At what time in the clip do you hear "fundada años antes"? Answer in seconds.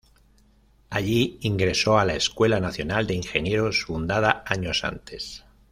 3.85-5.45